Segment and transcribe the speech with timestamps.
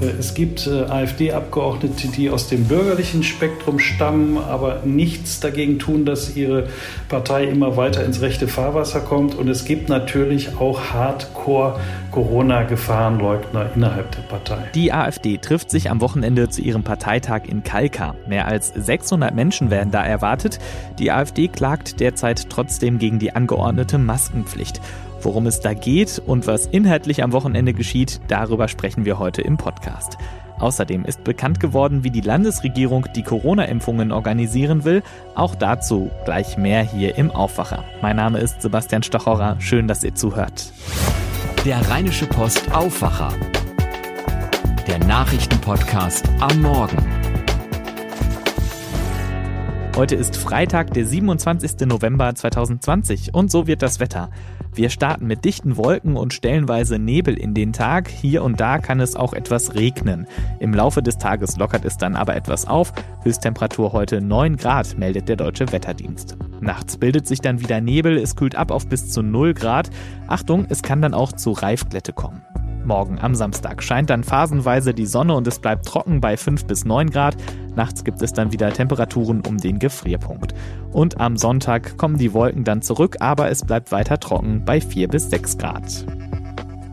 [0.00, 6.04] Äh, es gibt äh, AfD-Abgeordnete, die aus dem bürgerlichen Spektrum stammen, aber nichts dagegen tun,
[6.04, 6.68] dass ihre
[7.08, 9.34] Partei immer weiter ins rechte Fahrwasser kommt.
[9.34, 14.58] Und es gibt natürlich auch Hardcore-Corona-Gefahrenleugner innerhalb der Partei.
[14.74, 18.16] Die AfD trifft sich am Wochenende zu ihrem Parteitag in Kalkar.
[18.26, 20.58] Mehr als 600 Menschen werden da erwartet.
[20.98, 24.80] Die AfD klagt derzeit trotzdem gegen die angeordnete Maskenpflicht.
[25.22, 29.56] Worum es da geht und was inhaltlich am Wochenende geschieht, darüber sprechen wir heute im
[29.56, 30.16] Podcast.
[30.58, 35.02] Außerdem ist bekannt geworden, wie die Landesregierung die Corona-Impfungen organisieren will.
[35.34, 37.84] Auch dazu gleich mehr hier im Aufwacher.
[38.02, 39.56] Mein Name ist Sebastian Stochorer.
[39.58, 40.72] Schön, dass ihr zuhört.
[41.64, 43.32] Der Rheinische Post Aufwacher.
[44.86, 47.19] Der Nachrichtenpodcast am Morgen.
[50.00, 51.86] Heute ist Freitag, der 27.
[51.86, 54.30] November 2020 und so wird das Wetter.
[54.72, 58.08] Wir starten mit dichten Wolken und stellenweise Nebel in den Tag.
[58.08, 60.26] Hier und da kann es auch etwas regnen.
[60.58, 62.94] Im Laufe des Tages lockert es dann aber etwas auf.
[63.24, 66.34] Höchsttemperatur heute 9 Grad, meldet der Deutsche Wetterdienst.
[66.62, 69.90] Nachts bildet sich dann wieder Nebel, es kühlt ab auf bis zu 0 Grad.
[70.28, 72.40] Achtung, es kann dann auch zu Reifglätte kommen.
[72.84, 76.84] Morgen am Samstag scheint dann phasenweise die Sonne und es bleibt trocken bei 5 bis
[76.84, 77.36] 9 Grad.
[77.76, 80.54] Nachts gibt es dann wieder Temperaturen um den Gefrierpunkt.
[80.92, 85.08] Und am Sonntag kommen die Wolken dann zurück, aber es bleibt weiter trocken bei 4
[85.08, 86.06] bis 6 Grad.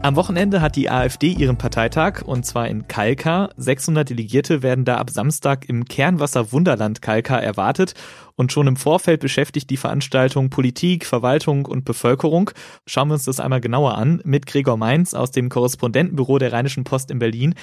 [0.07, 3.49] Am Wochenende hat die AfD ihren Parteitag und zwar in Kalka.
[3.57, 7.93] 600 Delegierte werden da ab Samstag im Kernwasser Wunderland Kalka erwartet
[8.37, 12.51] und schon im Vorfeld beschäftigt die Veranstaltung Politik, Verwaltung und Bevölkerung.
[12.85, 16.85] Schauen wir uns das einmal genauer an mit Gregor Mainz aus dem Korrespondentenbüro der Rheinischen
[16.85, 17.53] Post in Berlin.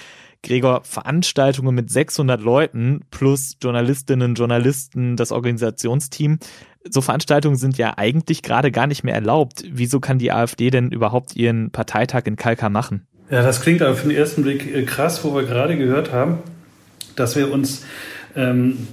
[0.43, 6.39] Gregor, Veranstaltungen mit 600 Leuten plus Journalistinnen, Journalisten, das Organisationsteam.
[6.89, 9.65] So Veranstaltungen sind ja eigentlich gerade gar nicht mehr erlaubt.
[9.71, 13.07] Wieso kann die AfD denn überhaupt ihren Parteitag in Kalkar machen?
[13.31, 16.39] Ja, das klingt auf den ersten Blick äh, krass, wo wir gerade gehört haben,
[17.17, 17.85] dass wir uns
[18.37, 18.87] ähm,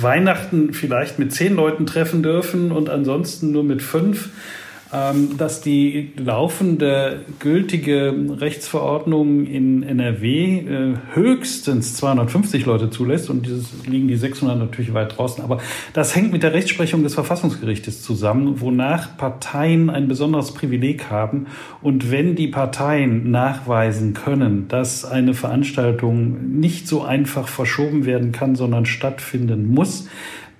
[0.00, 4.30] Weihnachten vielleicht mit zehn Leuten treffen dürfen und ansonsten nur mit fünf.
[4.92, 13.84] Ähm, dass die laufende gültige Rechtsverordnung in NRW äh, höchstens 250 Leute zulässt und dieses
[13.84, 15.42] liegen die 600 natürlich weit draußen.
[15.42, 15.58] Aber
[15.92, 21.48] das hängt mit der Rechtsprechung des Verfassungsgerichtes zusammen, wonach Parteien ein besonderes Privileg haben.
[21.82, 28.54] Und wenn die Parteien nachweisen können, dass eine Veranstaltung nicht so einfach verschoben werden kann,
[28.54, 30.06] sondern stattfinden muss,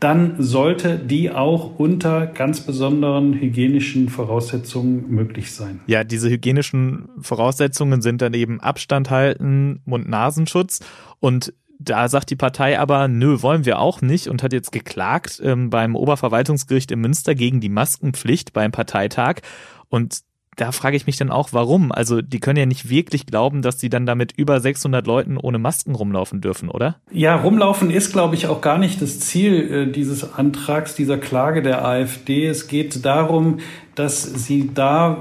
[0.00, 5.80] dann sollte die auch unter ganz besonderen hygienischen Voraussetzungen möglich sein.
[5.86, 10.80] Ja, diese hygienischen Voraussetzungen sind dann eben Abstand halten, Mund-Nasenschutz
[11.20, 15.40] und da sagt die Partei aber, nö, wollen wir auch nicht und hat jetzt geklagt
[15.44, 19.40] ähm, beim Oberverwaltungsgericht in Münster gegen die Maskenpflicht beim Parteitag.
[19.88, 20.20] Und
[20.56, 21.92] da frage ich mich dann auch, warum?
[21.92, 25.58] Also die können ja nicht wirklich glauben, dass sie dann damit über 600 Leuten ohne
[25.58, 26.96] Masken rumlaufen dürfen, oder?
[27.12, 31.62] Ja, rumlaufen ist, glaube ich, auch gar nicht das Ziel äh, dieses Antrags, dieser Klage
[31.62, 32.46] der AfD.
[32.46, 33.58] Es geht darum,
[33.94, 35.18] dass sie da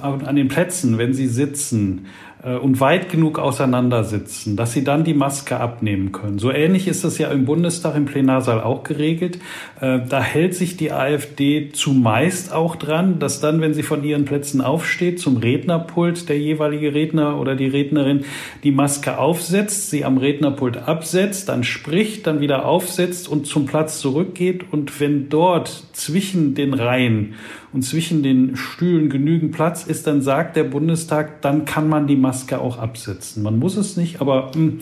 [0.00, 2.06] an den Plätzen, wenn sie sitzen,
[2.42, 6.38] und weit genug auseinandersitzen, dass sie dann die Maske abnehmen können.
[6.38, 9.38] So ähnlich ist es ja im Bundestag im Plenarsaal auch geregelt.
[9.80, 14.24] Äh, da hält sich die AfD zumeist auch dran, dass dann, wenn sie von ihren
[14.24, 18.24] Plätzen aufsteht, zum Rednerpult der jeweilige Redner oder die Rednerin
[18.62, 23.98] die Maske aufsetzt, sie am Rednerpult absetzt, dann spricht, dann wieder aufsetzt und zum Platz
[24.00, 24.64] zurückgeht.
[24.70, 27.34] Und wenn dort zwischen den Reihen
[27.76, 32.16] und zwischen den Stühlen genügend Platz ist, dann sagt der Bundestag, dann kann man die
[32.16, 33.42] Maske auch absetzen.
[33.42, 34.78] Man muss es nicht, aber mh, hm,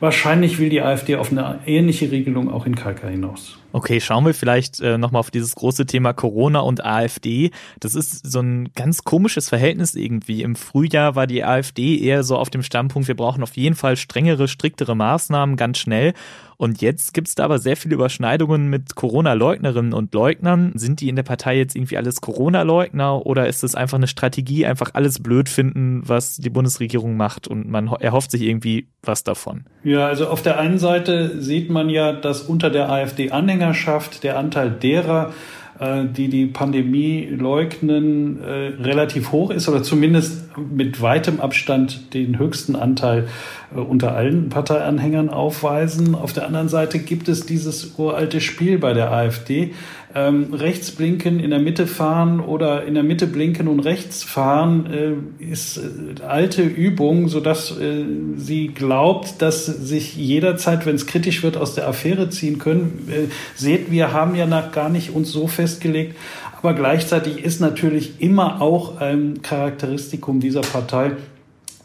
[0.00, 3.56] wahrscheinlich will die AfD auf eine ähnliche Regelung auch in Kalka hinaus.
[3.70, 7.52] Okay, schauen wir vielleicht äh, nochmal auf dieses große Thema Corona und AfD.
[7.78, 10.42] Das ist so ein ganz komisches Verhältnis irgendwie.
[10.42, 13.96] Im Frühjahr war die AfD eher so auf dem Standpunkt, wir brauchen auf jeden Fall
[13.96, 16.14] strengere, striktere Maßnahmen ganz schnell.
[16.56, 20.72] Und jetzt gibt es da aber sehr viele Überschneidungen mit Corona-Leugnerinnen und Leugnern.
[20.74, 24.66] Sind die in der Partei jetzt irgendwie alles Corona-Leugner oder ist es einfach eine Strategie,
[24.66, 29.64] einfach alles blöd finden, was die Bundesregierung macht und man erhofft sich irgendwie was davon?
[29.82, 34.24] Ja, also auf der einen Seite sieht man ja, dass unter der AfD Anhänger Anhängerschaft,
[34.24, 35.32] der Anteil derer,
[35.78, 42.38] äh, die die Pandemie leugnen, äh, relativ hoch ist oder zumindest mit weitem Abstand den
[42.38, 43.28] höchsten Anteil
[43.74, 46.14] äh, unter allen Parteianhängern aufweisen.
[46.14, 49.72] Auf der anderen Seite gibt es dieses uralte Spiel bei der AfD.
[50.16, 54.86] Ähm, rechts blinken, in der Mitte fahren oder in der Mitte blinken und rechts fahren
[54.86, 58.04] äh, ist äh, alte Übung, sodass äh,
[58.36, 63.08] sie glaubt, dass sich jederzeit, wenn es kritisch wird, aus der Affäre ziehen können.
[63.10, 66.14] Äh, seht, wir haben ja noch gar nicht uns so festgelegt.
[66.62, 71.10] Aber gleichzeitig ist natürlich immer auch ein Charakteristikum dieser Partei,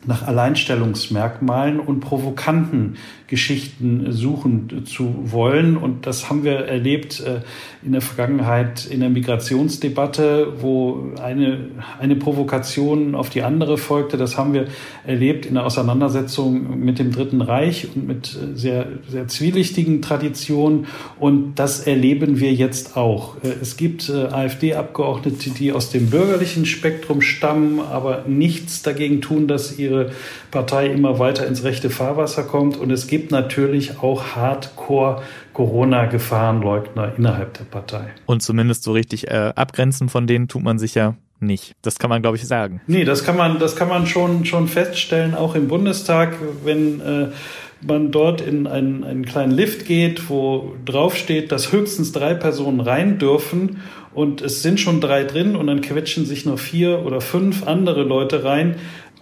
[0.05, 2.95] nach Alleinstellungsmerkmalen und provokanten
[3.29, 5.77] Geschichten suchen zu wollen.
[5.77, 7.41] Und das haben wir erlebt äh,
[7.85, 11.69] in der Vergangenheit in der Migrationsdebatte, wo eine,
[11.99, 14.17] eine Provokation auf die andere folgte.
[14.17, 14.65] Das haben wir
[15.05, 20.87] erlebt in der Auseinandersetzung mit dem Dritten Reich und mit äh, sehr, sehr zwielichtigen Traditionen.
[21.19, 23.35] Und das erleben wir jetzt auch.
[23.43, 29.77] Äh, es gibt AfD-Abgeordnete, die aus dem bürgerlichen Spektrum stammen, aber nichts dagegen tun, dass
[29.89, 30.11] ihre
[30.51, 32.77] Partei immer weiter ins rechte Fahrwasser kommt.
[32.77, 35.21] Und es gibt natürlich auch Hardcore
[35.53, 38.07] Corona-Gefahrenleugner innerhalb der Partei.
[38.25, 41.73] Und zumindest so richtig äh, abgrenzen von denen tut man sich ja nicht.
[41.81, 42.81] Das kann man, glaube ich, sagen.
[42.87, 47.27] Nee, das kann man, das kann man schon, schon feststellen, auch im Bundestag, wenn äh,
[47.81, 52.81] man dort in einen, einen kleinen Lift geht, wo drauf steht, dass höchstens drei Personen
[52.81, 53.77] rein dürfen
[54.13, 58.03] und es sind schon drei drin und dann quetschen sich noch vier oder fünf andere
[58.03, 58.75] Leute rein,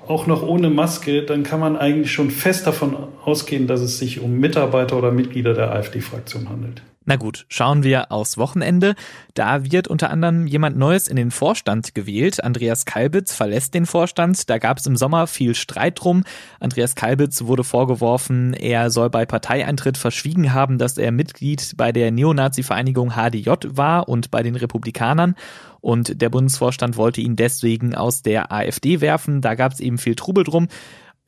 [0.10, 4.20] auch noch ohne Maske, dann kann man eigentlich schon fest davon ausgehen, dass es sich
[4.20, 6.82] um Mitarbeiter oder Mitglieder der AfD-Fraktion handelt.
[7.10, 8.94] Na gut, schauen wir aufs Wochenende.
[9.34, 12.44] Da wird unter anderem jemand Neues in den Vorstand gewählt.
[12.44, 14.50] Andreas Kalbitz verlässt den Vorstand.
[14.50, 16.26] Da gab es im Sommer viel Streit drum.
[16.60, 22.12] Andreas Kalbitz wurde vorgeworfen, er soll bei Parteieintritt verschwiegen haben, dass er Mitglied bei der
[22.12, 25.36] Neonazi-Vereinigung HDJ war und bei den Republikanern.
[25.80, 29.40] Und der Bundesvorstand wollte ihn deswegen aus der AfD werfen.
[29.40, 30.68] Da gab es eben viel Trubel drum.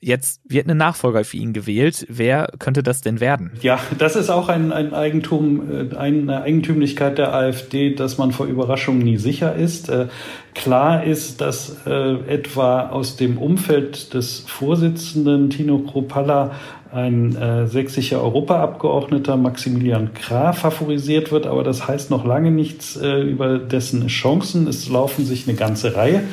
[0.01, 2.05] Jetzt wird eine Nachfolger für ihn gewählt.
[2.09, 3.51] Wer könnte das denn werden?
[3.61, 8.45] Ja, das ist auch ein, ein Eigentum, äh, eine Eigentümlichkeit der AfD, dass man vor
[8.45, 9.89] Überraschungen nie sicher ist.
[9.89, 10.07] Äh,
[10.55, 16.51] klar ist, dass äh, etwa aus dem Umfeld des Vorsitzenden Tino Kropalla
[16.91, 23.21] ein äh, sächsischer Europaabgeordneter Maximilian Krah favorisiert wird, aber das heißt noch lange nichts äh,
[23.21, 24.65] über dessen Chancen.
[24.67, 26.23] Es laufen sich eine ganze Reihe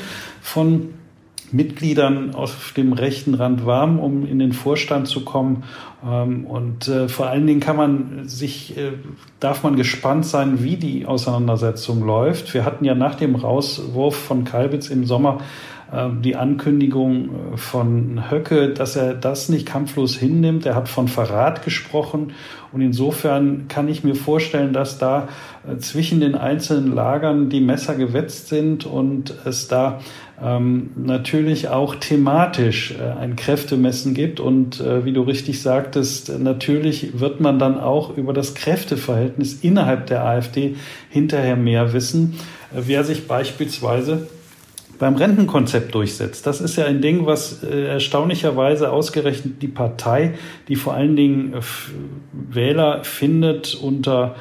[0.41, 0.95] von
[1.57, 5.65] Mitgliedern auf dem rechten Rand warm, um in den Vorstand zu kommen.
[6.07, 8.93] Ähm, und äh, vor allen Dingen kann man sich, äh,
[9.41, 12.55] darf man gespannt sein, wie die Auseinandersetzung läuft.
[12.55, 15.39] Wir hatten ja nach dem Rauswurf von Kalbitz im Sommer
[16.23, 20.67] die Ankündigung äh, von Höcke, dass er das nicht kampflos hinnimmt.
[20.67, 22.33] Er hat von Verrat gesprochen.
[22.73, 25.29] Und insofern kann ich mir vorstellen, dass da
[25.79, 30.01] zwischen den einzelnen Lagern die Messer gewetzt sind und es da
[30.43, 34.41] ähm, natürlich auch thematisch äh, ein Kräftemessen gibt.
[34.41, 40.07] Und äh, wie du richtig sagtest, natürlich wird man dann auch über das Kräfteverhältnis innerhalb
[40.07, 40.77] der AfD
[41.09, 42.35] hinterher mehr wissen.
[42.75, 44.27] Äh, wer sich beispielsweise
[44.99, 46.47] beim Rentenkonzept durchsetzt.
[46.47, 50.35] Das ist ja ein Ding, was äh, erstaunlicherweise ausgerechnet die Partei,
[50.69, 51.61] die vor allen Dingen äh,
[52.33, 54.37] Wähler findet unter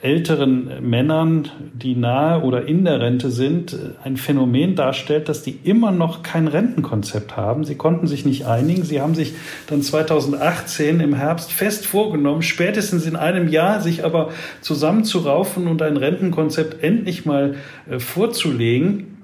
[0.00, 5.90] älteren Männern, die nahe oder in der Rente sind, ein Phänomen darstellt, dass die immer
[5.90, 7.64] noch kein Rentenkonzept haben.
[7.64, 8.84] Sie konnten sich nicht einigen.
[8.84, 9.34] Sie haben sich
[9.66, 14.30] dann 2018 im Herbst fest vorgenommen, spätestens in einem Jahr sich aber
[14.60, 17.56] zusammenzuraufen und ein Rentenkonzept endlich mal
[17.90, 19.17] äh, vorzulegen.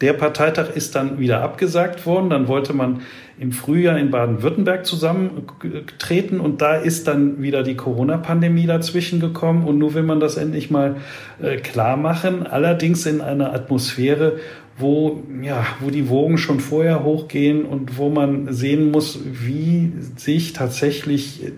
[0.00, 2.30] Der Parteitag ist dann wieder abgesagt worden.
[2.30, 3.02] Dann wollte man
[3.38, 9.78] im Frühjahr in Baden-Württemberg zusammentreten und da ist dann wieder die Corona-Pandemie dazwischen gekommen und
[9.78, 10.96] nur will man das endlich mal
[11.42, 12.46] äh, klar machen.
[12.46, 14.38] Allerdings in einer Atmosphäre,
[14.76, 20.52] wo, ja, wo die Wogen schon vorher hochgehen und wo man sehen muss, wie sich
[20.52, 21.52] tatsächlich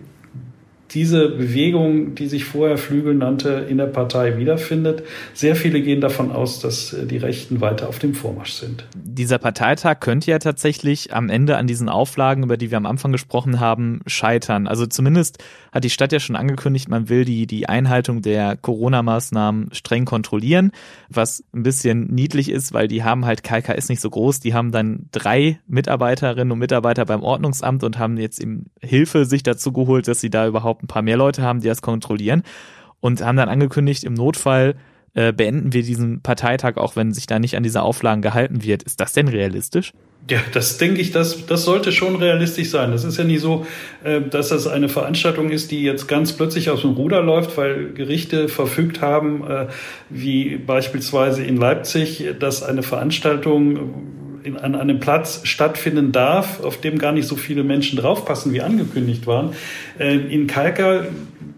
[0.94, 5.04] diese Bewegung, die sich vorher Flügel nannte, in der Partei wiederfindet.
[5.32, 8.86] Sehr viele gehen davon aus, dass äh, die Rechten weiter auf dem Vormarsch sind.
[8.94, 13.12] Dieser Parteitag könnte ja tatsächlich am Ende an diesen Auflagen, über die wir am Anfang
[13.12, 14.66] gesprochen haben, scheitern.
[14.66, 19.70] Also zumindest hat die Stadt ja schon angekündigt, man will die, die Einhaltung der Corona-Maßnahmen
[19.72, 20.72] streng kontrollieren,
[21.08, 24.52] was ein bisschen niedlich ist, weil die haben halt, KK ist nicht so groß, die
[24.52, 29.72] haben dann drei Mitarbeiterinnen und Mitarbeiter beim Ordnungsamt und haben jetzt eben Hilfe sich dazu
[29.72, 32.42] geholt, dass sie da überhaupt ein paar mehr Leute haben, die das kontrollieren
[33.00, 34.76] und haben dann angekündigt, im Notfall
[35.14, 38.82] äh, beenden wir diesen Parteitag, auch wenn sich da nicht an diese Auflagen gehalten wird.
[38.82, 39.92] Ist das denn realistisch?
[40.30, 42.92] Ja, das denke ich, das, das sollte schon realistisch sein.
[42.92, 43.66] Das ist ja nicht so,
[44.04, 47.92] äh, dass das eine Veranstaltung ist, die jetzt ganz plötzlich aus dem Ruder läuft, weil
[47.92, 49.66] Gerichte verfügt haben, äh,
[50.08, 56.98] wie beispielsweise in Leipzig, dass eine Veranstaltung in, an einem Platz stattfinden darf, auf dem
[56.98, 59.54] gar nicht so viele Menschen draufpassen, wie angekündigt waren.
[59.98, 61.06] Äh, in Kalka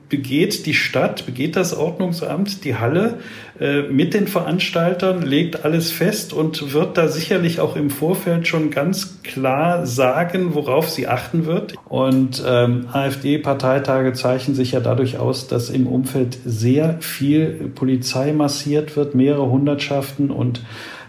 [0.09, 3.19] begeht die Stadt, begeht das Ordnungsamt die Halle
[3.59, 8.71] äh, mit den Veranstaltern, legt alles fest und wird da sicherlich auch im Vorfeld schon
[8.71, 11.75] ganz klar sagen, worauf sie achten wird.
[11.89, 18.97] Und ähm, AfD-Parteitage zeichnen sich ja dadurch aus, dass im Umfeld sehr viel Polizei massiert
[18.97, 20.61] wird, mehrere Hundertschaften und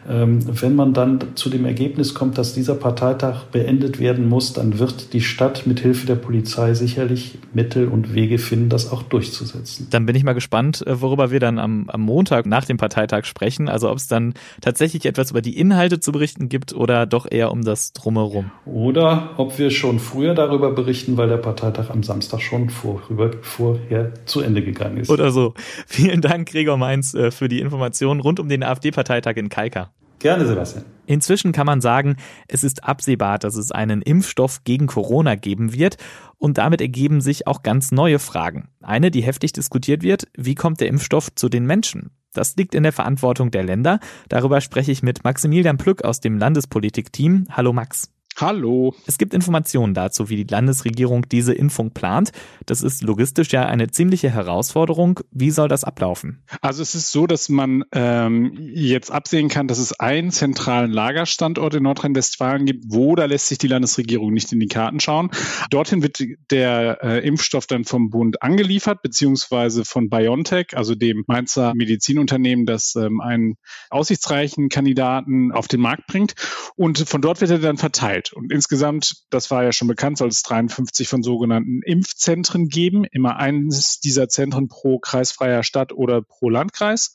[0.08, 5.14] wenn man dann zu dem Ergebnis kommt, dass dieser Parteitag beendet werden muss, dann wird
[5.14, 9.88] die Stadt mit Hilfe der Polizei sicherlich Mittel und Wege finden, das auch durchzusetzen.
[9.90, 13.26] Dann bin ich mal gespannt, äh, worüber wir dann am, am Montag nach dem Parteitag
[13.26, 13.68] sprechen.
[13.68, 17.52] Also ob es dann tatsächlich etwas über die Inhalte zu berichten gibt oder doch eher
[17.52, 18.52] um das Drumherum.
[18.66, 24.14] Oder ob wir schon früher darüber berichten, weil der Parteitag am Samstag schon vorüber, vorher
[24.26, 25.10] zu Ende gegangen ist.
[25.10, 25.56] Oder so.
[25.88, 29.92] Vielen Dank, Gregor Mainz, äh, für die Informationen rund um den AfD-Parteitag in Kalka.
[30.19, 30.86] Gerne, Sebastian.
[31.07, 32.15] Inzwischen kann man sagen,
[32.48, 35.98] es ist absehbar, dass es einen Impfstoff gegen Corona geben wird
[36.38, 38.69] und damit ergeben sich auch ganz neue Fragen.
[38.81, 42.12] Eine, die heftig diskutiert wird, wie kommt der Impfstoff zu den Menschen?
[42.34, 44.00] Das liegt in der Verantwortung der Länder.
[44.27, 47.48] Darüber spreche ich mit Maximilian Plück aus dem Landespolitik-Team.
[47.51, 48.14] Hallo Max.
[48.38, 48.94] Hallo.
[49.08, 52.34] Es gibt Informationen dazu, wie die Landesregierung diese Impfung plant.
[52.65, 55.22] Das ist logistisch ja eine ziemliche Herausforderung.
[55.32, 56.44] Wie soll das ablaufen?
[56.60, 61.75] Also es ist so, dass man ähm, jetzt absehen kann, dass es einen zentralen Lagerstandort
[61.75, 65.32] in Nordrhein-Westfalen gibt, wo da lässt sich die Landesregierung nicht in die Karten schauen.
[65.70, 71.74] Dorthin wird der äh, Impfstoff dann vom Bund angeliefert, beziehungsweise von BioNTech, also dem Mainzer
[71.74, 73.56] Medizinunternehmen, das ähm, einen
[73.89, 76.36] aussichtsreichen Kandidaten auf den Markt bringt.
[76.75, 78.34] Und von dort wird er dann verteilt weltweit.
[78.34, 83.05] Und insgesamt, das war ja schon bekannt, soll es 53 von sogenannten Impfzentren geben.
[83.12, 87.13] Immer eines dieser Zentren pro kreisfreier Stadt oder pro Landkreis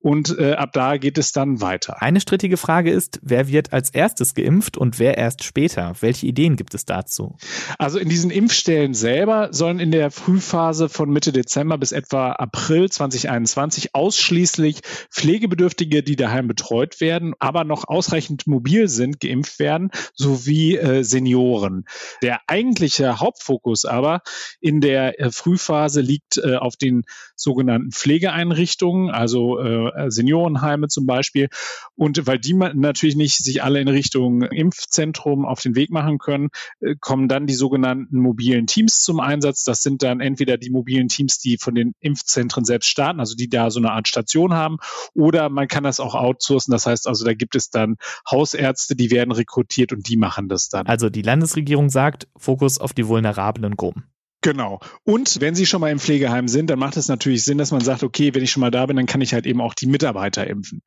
[0.00, 2.00] und äh, ab da geht es dann weiter.
[2.00, 5.94] Eine strittige Frage ist, wer wird als erstes geimpft und wer erst später?
[6.00, 7.36] Welche Ideen gibt es dazu?
[7.78, 12.88] Also in diesen Impfstellen selber sollen in der Frühphase von Mitte Dezember bis etwa April
[12.88, 14.80] 2021 ausschließlich
[15.10, 21.84] Pflegebedürftige, die daheim betreut werden, aber noch ausreichend mobil sind, geimpft werden, sowie äh, Senioren.
[22.22, 24.22] Der eigentliche Hauptfokus aber
[24.60, 27.02] in der äh, Frühphase liegt äh, auf den
[27.36, 31.48] sogenannten Pflegeeinrichtungen, also äh, Seniorenheime zum Beispiel.
[31.96, 36.48] Und weil die natürlich nicht sich alle in Richtung Impfzentrum auf den Weg machen können,
[36.80, 39.64] äh, kommen dann die sogenannten mobilen Teams zum Einsatz.
[39.64, 43.48] Das sind dann entweder die mobilen Teams, die von den Impfzentren selbst starten, also die
[43.48, 44.78] da so eine Art Station haben,
[45.14, 46.72] oder man kann das auch outsourcen.
[46.72, 47.96] Das heißt also, da gibt es dann
[48.30, 50.86] Hausärzte, die werden rekrutiert und die machen das dann.
[50.86, 54.04] Also die Landesregierung sagt, Fokus auf die vulnerablen Gruppen.
[54.42, 54.80] Genau.
[55.04, 57.82] Und wenn Sie schon mal im Pflegeheim sind, dann macht es natürlich Sinn, dass man
[57.82, 59.86] sagt, okay, wenn ich schon mal da bin, dann kann ich halt eben auch die
[59.86, 60.82] Mitarbeiter impfen.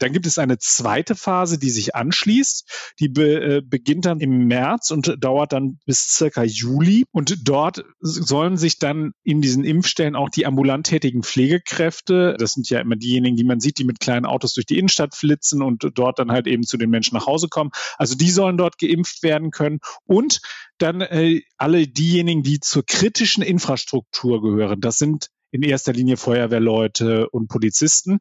[0.00, 2.94] Dann gibt es eine zweite Phase, die sich anschließt.
[3.00, 7.04] Die be, äh, beginnt dann im März und dauert dann bis circa Juli.
[7.10, 12.68] Und dort sollen sich dann in diesen Impfstellen auch die ambulant tätigen Pflegekräfte, das sind
[12.68, 15.90] ja immer diejenigen, die man sieht, die mit kleinen Autos durch die Innenstadt flitzen und
[15.94, 17.70] dort dann halt eben zu den Menschen nach Hause kommen.
[17.96, 19.78] Also die sollen dort geimpft werden können.
[20.04, 20.40] Und
[20.82, 24.80] dann äh, alle diejenigen, die zur kritischen Infrastruktur gehören.
[24.80, 28.18] Das sind in erster Linie Feuerwehrleute und Polizisten.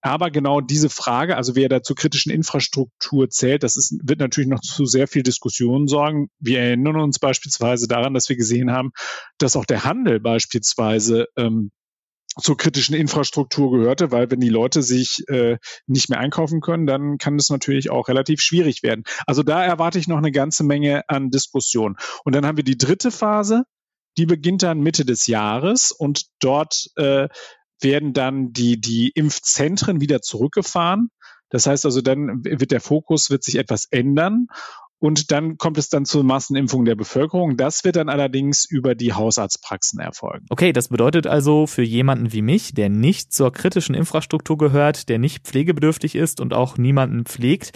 [0.00, 4.48] Aber genau diese Frage, also wer da zur kritischen Infrastruktur zählt, das ist, wird natürlich
[4.48, 6.28] noch zu sehr viel Diskussion sorgen.
[6.38, 8.92] Wir erinnern uns beispielsweise daran, dass wir gesehen haben,
[9.38, 11.70] dass auch der Handel beispielsweise ähm,
[12.38, 17.18] zur kritischen Infrastruktur gehörte, weil wenn die Leute sich äh, nicht mehr einkaufen können, dann
[17.18, 19.04] kann es natürlich auch relativ schwierig werden.
[19.26, 21.96] Also da erwarte ich noch eine ganze Menge an Diskussion.
[22.24, 23.64] Und dann haben wir die dritte Phase,
[24.16, 27.28] die beginnt dann Mitte des Jahres und dort äh,
[27.80, 31.10] werden dann die, die Impfzentren wieder zurückgefahren.
[31.48, 34.46] Das heißt also, dann wird der Fokus, wird sich etwas ändern
[35.00, 37.56] und dann kommt es dann zur Massenimpfung der Bevölkerung.
[37.56, 40.46] Das wird dann allerdings über die Hausarztpraxen erfolgen.
[40.50, 45.18] Okay, das bedeutet also für jemanden wie mich, der nicht zur kritischen Infrastruktur gehört, der
[45.18, 47.72] nicht pflegebedürftig ist und auch niemanden pflegt,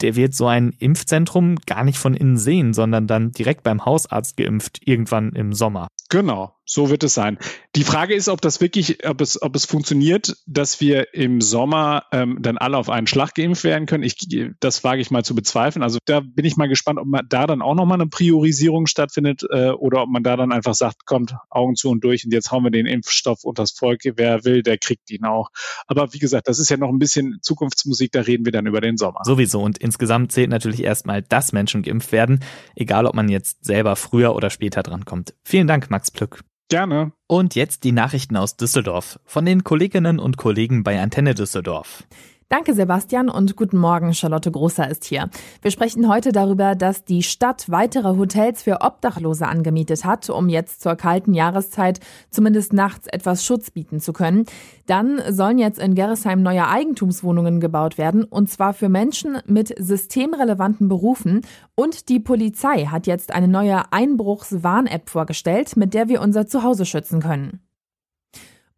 [0.00, 4.36] der wird so ein Impfzentrum gar nicht von innen sehen, sondern dann direkt beim Hausarzt
[4.36, 5.88] geimpft, irgendwann im Sommer.
[6.08, 7.38] Genau, so wird es sein.
[7.74, 12.04] Die Frage ist, ob das wirklich, ob es, ob es funktioniert, dass wir im Sommer
[12.12, 14.04] ähm, dann alle auf einen Schlag geimpft werden können.
[14.04, 14.16] Ich,
[14.60, 15.82] das wage ich mal zu bezweifeln.
[15.82, 19.42] Also da bin ich mal gespannt, ob man da dann auch nochmal eine Priorisierung stattfindet
[19.50, 22.50] äh, oder ob man da dann einfach sagt, kommt Augen zu und durch und jetzt
[22.50, 24.00] hauen wir den Impfstoff unter das Volk.
[24.04, 25.50] Wer will, der kriegt ihn auch.
[25.86, 28.80] Aber wie gesagt, das ist ja noch ein bisschen Zukunftsmusik, da reden wir dann über
[28.80, 29.20] den Sommer.
[29.24, 32.40] Sowieso und insgesamt zählt natürlich erstmal, dass Menschen geimpft werden,
[32.74, 35.34] egal ob man jetzt selber früher oder später dran kommt.
[35.44, 35.90] Vielen Dank.
[35.90, 36.42] Max Plück.
[36.72, 37.12] Gerne.
[37.26, 42.04] Und jetzt die Nachrichten aus Düsseldorf von den Kolleginnen und Kollegen bei Antenne Düsseldorf.
[42.52, 44.12] Danke, Sebastian, und guten Morgen.
[44.12, 45.30] Charlotte Großer ist hier.
[45.62, 50.82] Wir sprechen heute darüber, dass die Stadt weitere Hotels für Obdachlose angemietet hat, um jetzt
[50.82, 54.44] zur kalten Jahreszeit zumindest nachts etwas Schutz bieten zu können.
[54.84, 60.90] Dann sollen jetzt in Gerresheim neue Eigentumswohnungen gebaut werden, und zwar für Menschen mit systemrelevanten
[60.90, 61.46] Berufen.
[61.74, 67.20] Und die Polizei hat jetzt eine neue Einbruchswarn-App vorgestellt, mit der wir unser Zuhause schützen
[67.20, 67.62] können.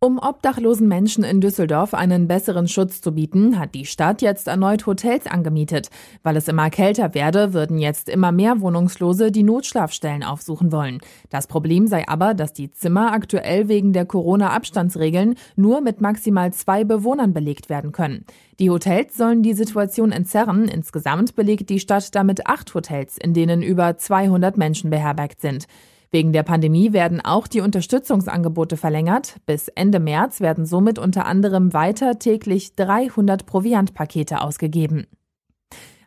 [0.04, 4.84] Um obdachlosen Menschen in Düsseldorf einen besseren Schutz zu bieten, hat die Stadt jetzt erneut
[4.84, 5.88] Hotels angemietet.
[6.23, 11.00] Weil es immer kälter werde, würden jetzt immer mehr Wohnungslose die Notschlafstellen aufsuchen wollen.
[11.30, 16.84] Das Problem sei aber, dass die Zimmer aktuell wegen der Corona-Abstandsregeln nur mit maximal zwei
[16.84, 18.26] Bewohnern belegt werden können.
[18.61, 20.68] Die Hotels sollen die Situation entzerren.
[20.68, 25.66] Insgesamt belegt die Stadt damit acht Hotels, in denen über 200 Menschen beherbergt sind.
[26.14, 29.35] Wegen der Pandemie werden auch die Unterstützungsangebote verlängert.
[29.47, 35.09] Bis Ende März werden somit unter anderem weiter täglich 300 Proviantpakete ausgegeben.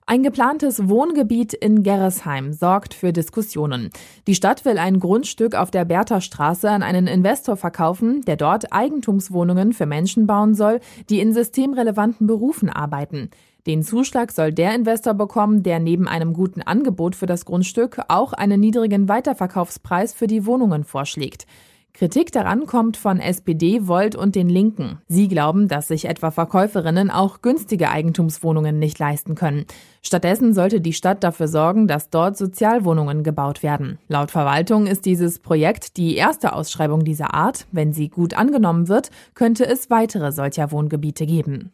[0.05, 3.89] Ein geplantes Wohngebiet in Gerresheim sorgt für Diskussionen.
[4.27, 9.73] Die Stadt will ein Grundstück auf der Bertha-Straße an einen Investor verkaufen, der dort Eigentumswohnungen
[9.73, 13.29] für Menschen bauen soll, die in systemrelevanten Berufen arbeiten.
[13.67, 18.31] Den Zuschlag soll der Investor bekommen, der neben einem guten Angebot für das Grundstück auch
[18.31, 21.45] einen niedrigen Weiterverkaufspreis für die Wohnungen vorschlägt.
[21.91, 24.99] Kritik daran kommt von SPD, Volt und den Linken.
[25.07, 29.65] Sie glauben, dass sich etwa Verkäuferinnen auch günstige Eigentumswohnungen nicht leisten können.
[30.01, 33.97] Stattdessen sollte die Stadt dafür sorgen, dass dort Sozialwohnungen gebaut werden.
[34.07, 37.65] Laut Verwaltung ist dieses Projekt die erste Ausschreibung dieser Art.
[37.73, 41.73] Wenn sie gut angenommen wird, könnte es weitere solcher Wohngebiete geben.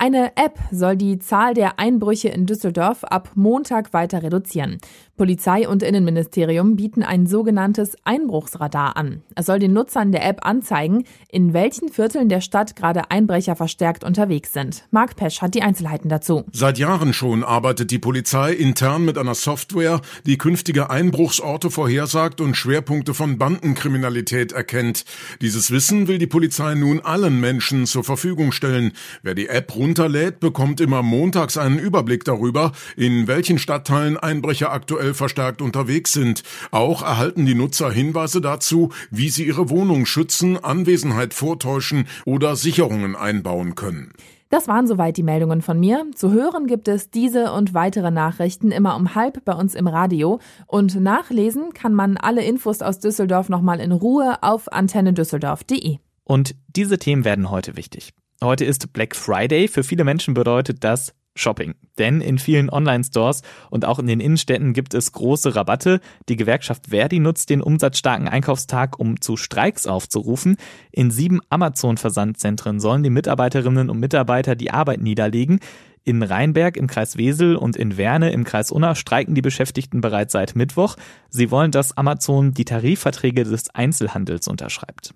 [0.00, 4.78] Eine App soll die Zahl der Einbrüche in Düsseldorf ab Montag weiter reduzieren.
[5.16, 9.22] Polizei und Innenministerium bieten ein sogenanntes Einbruchsradar an.
[9.34, 14.04] Es soll den Nutzern der App anzeigen, in welchen Vierteln der Stadt gerade Einbrecher verstärkt
[14.04, 14.84] unterwegs sind.
[14.92, 16.44] Mark Pesch hat die Einzelheiten dazu.
[16.52, 22.54] Seit Jahren schon arbeitet die Polizei intern mit einer Software, die künftige Einbruchsorte vorhersagt und
[22.54, 25.04] Schwerpunkte von Bandenkriminalität erkennt.
[25.40, 28.92] Dieses Wissen will die Polizei nun allen Menschen zur Verfügung stellen.
[29.24, 35.14] Wer die App runterlädt, bekommt immer montags einen Überblick darüber, in welchen Stadtteilen Einbrecher aktuell
[35.14, 36.42] verstärkt unterwegs sind.
[36.70, 43.16] Auch erhalten die Nutzer Hinweise dazu, wie sie ihre Wohnung schützen, Anwesenheit vortäuschen oder Sicherungen
[43.16, 44.12] einbauen können.
[44.50, 46.04] Das waren soweit die Meldungen von mir.
[46.14, 50.38] Zu hören gibt es diese und weitere Nachrichten immer um halb bei uns im Radio.
[50.66, 55.96] Und nachlesen kann man alle Infos aus Düsseldorf nochmal in Ruhe auf antennedüsseldorf.de.
[56.24, 58.12] Und diese Themen werden heute wichtig.
[58.42, 59.66] Heute ist Black Friday.
[59.66, 61.74] Für viele Menschen bedeutet das Shopping.
[61.98, 66.00] Denn in vielen Online-Stores und auch in den Innenstädten gibt es große Rabatte.
[66.28, 70.56] Die Gewerkschaft Verdi nutzt den umsatzstarken Einkaufstag, um zu Streiks aufzurufen.
[70.92, 75.58] In sieben Amazon-Versandzentren sollen die Mitarbeiterinnen und Mitarbeiter die Arbeit niederlegen.
[76.04, 80.32] In Rheinberg im Kreis Wesel und in Werne im Kreis Unna streiken die Beschäftigten bereits
[80.32, 80.94] seit Mittwoch.
[81.28, 85.12] Sie wollen, dass Amazon die Tarifverträge des Einzelhandels unterschreibt.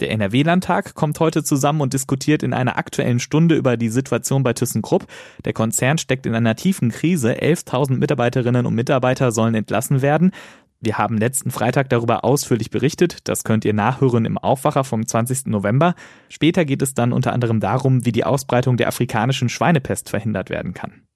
[0.00, 4.52] Der NRW-Landtag kommt heute zusammen und diskutiert in einer aktuellen Stunde über die Situation bei
[4.52, 5.06] ThyssenKrupp.
[5.44, 7.34] Der Konzern steckt in einer tiefen Krise.
[7.34, 10.32] 11.000 Mitarbeiterinnen und Mitarbeiter sollen entlassen werden.
[10.80, 13.28] Wir haben letzten Freitag darüber ausführlich berichtet.
[13.28, 15.46] Das könnt ihr nachhören im Aufwacher vom 20.
[15.46, 15.94] November.
[16.28, 20.74] Später geht es dann unter anderem darum, wie die Ausbreitung der afrikanischen Schweinepest verhindert werden
[20.74, 21.06] kann.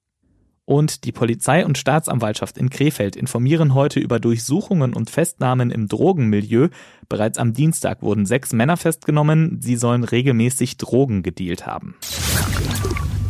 [0.69, 6.69] Und die Polizei und Staatsanwaltschaft in Krefeld informieren heute über Durchsuchungen und Festnahmen im Drogenmilieu.
[7.09, 9.63] Bereits am Dienstag wurden sechs Männer festgenommen.
[9.63, 11.95] Sie sollen regelmäßig Drogen gedealt haben.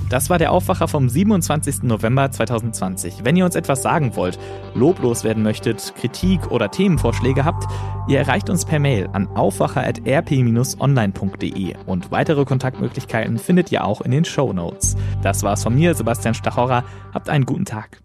[0.09, 1.83] Das war der Aufwacher vom 27.
[1.83, 3.25] November 2020.
[3.25, 4.39] Wenn ihr uns etwas sagen wollt,
[4.75, 7.67] loblos werden möchtet, Kritik oder Themenvorschläge habt,
[8.09, 14.25] ihr erreicht uns per Mail an aufwacher.rp-online.de und weitere Kontaktmöglichkeiten findet ihr auch in den
[14.25, 14.97] Show Notes.
[15.23, 16.85] Das war's von mir, Sebastian Stachorra.
[17.13, 18.01] Habt einen guten Tag.